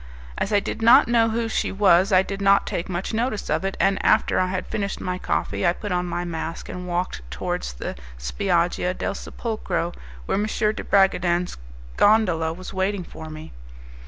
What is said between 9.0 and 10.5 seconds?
Sepulcro, where M.